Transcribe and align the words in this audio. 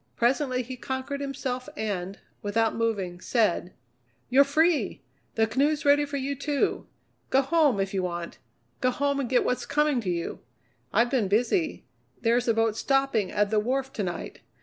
Presently 0.15 0.63
he 0.63 0.77
conquered 0.77 1.21
himself, 1.21 1.69
and, 1.77 2.17
without 2.41 2.73
moving, 2.75 3.19
said: 3.21 3.71
"You're 4.31 4.43
free! 4.43 5.03
The 5.35 5.45
canoe's 5.45 5.85
ready 5.85 6.05
for 6.05 6.17
you, 6.17 6.33
too. 6.33 6.87
Go 7.29 7.43
home 7.43 7.79
if 7.79 7.93
you 7.93 8.01
want 8.01 8.39
go 8.79 8.89
home 8.89 9.19
and 9.19 9.29
get 9.29 9.45
what's 9.45 9.67
coming 9.67 10.01
to 10.01 10.09
you! 10.09 10.39
I've 10.91 11.11
been 11.11 11.27
busy. 11.27 11.85
There's 12.19 12.47
a 12.47 12.53
boat 12.55 12.75
stopping 12.77 13.31
at 13.31 13.51
the 13.51 13.59
wharf 13.59 13.93
to 13.93 14.01
night. 14.01 14.39